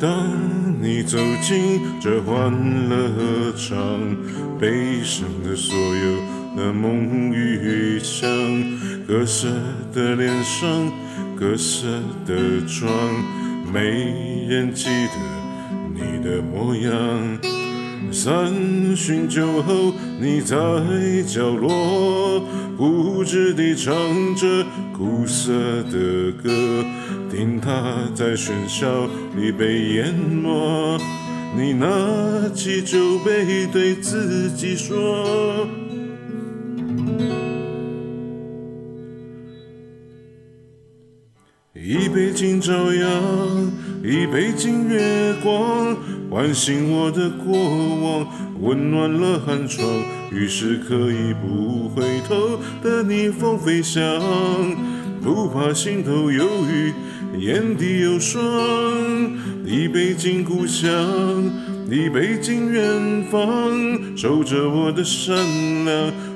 [0.00, 0.30] 当
[0.80, 2.52] 你走进这欢
[2.88, 3.76] 乐场，
[4.60, 6.22] 悲伤的所有，
[6.56, 8.30] 那梦与想，
[9.08, 9.48] 各色
[9.92, 10.68] 的脸上，
[11.36, 11.88] 各色
[12.24, 12.88] 的妆，
[13.72, 15.14] 没人记得
[15.92, 17.57] 你的模样。
[18.10, 20.56] 三巡酒后，你在
[21.26, 22.40] 角落
[22.76, 23.94] 固执地唱
[24.34, 24.64] 着
[24.96, 25.52] 苦涩
[25.84, 26.50] 的歌，
[27.30, 29.06] 听它在喧嚣
[29.36, 30.98] 里被淹没。
[31.56, 31.86] 你拿
[32.54, 35.66] 起酒杯，对自己说
[41.74, 45.96] ：“一杯敬朝阳。”一杯敬月光，
[46.30, 48.26] 唤醒我的过往，
[48.60, 49.84] 温暖了寒窗。
[50.30, 54.02] 于是可以不回头的逆风飞翔，
[55.20, 56.92] 不怕心头有雨，
[57.38, 58.40] 眼底有霜。
[59.64, 60.90] 一杯敬故乡，
[61.90, 65.36] 一杯敬远方，守着我的善
[65.84, 66.12] 良。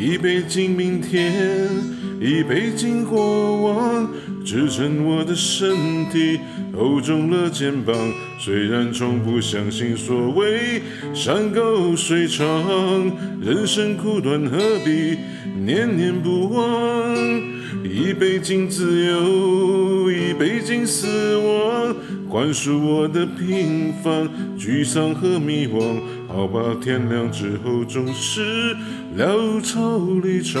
[0.00, 1.30] 一杯敬明天
[2.20, 4.06] 一杯敬过往，
[4.44, 6.38] 支撑我的身体，
[6.76, 7.96] 厚重了肩膀。
[8.38, 10.82] 虽然从不相信所谓
[11.14, 12.46] 山高水长，
[13.40, 15.16] 人生苦短，何必
[15.64, 17.16] 念念不忘？
[17.82, 21.96] 一杯敬自由，一杯敬死亡，
[22.28, 24.28] 宽恕我的平凡、
[24.58, 25.98] 沮丧和迷惘。
[26.28, 28.76] 好吧，天亮之后总是
[29.16, 30.60] 潦草离场。